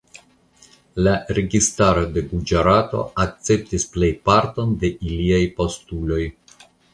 La 1.07 1.11
registaro 1.37 2.05
de 2.15 2.23
Guĝarato 2.31 3.03
akceptis 3.25 3.85
plejparton 3.97 4.75
de 4.85 4.91
iliaj 5.11 5.43
postuloj. 5.61 6.21